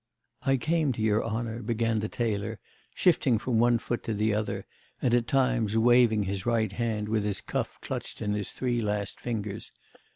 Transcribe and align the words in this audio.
'I 0.47 0.57
came 0.57 0.91
to 0.93 1.01
your 1.03 1.23
honour,' 1.23 1.61
began 1.61 1.99
the 1.99 2.09
tailor, 2.09 2.57
shifting 2.95 3.37
from 3.37 3.59
one 3.59 3.77
foot 3.77 4.01
to 4.05 4.15
the 4.15 4.33
other, 4.33 4.65
and 4.99 5.13
at 5.13 5.27
times 5.27 5.77
waving 5.77 6.23
his 6.23 6.43
right 6.43 6.71
hand 6.71 7.07
with 7.07 7.23
his 7.23 7.39
cuff 7.39 7.77
clutched 7.83 8.19
in 8.19 8.33
his 8.33 8.49
three 8.49 8.81
last 8.81 9.19
fingers. 9.21 9.71